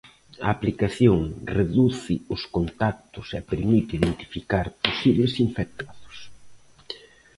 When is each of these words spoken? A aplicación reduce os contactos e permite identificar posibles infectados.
A 0.45 0.47
aplicación 0.55 1.19
reduce 1.57 2.13
os 2.35 2.41
contactos 2.55 3.27
e 3.37 3.39
permite 3.51 3.91
identificar 3.99 4.65
posibles 4.85 5.33
infectados. 5.47 6.15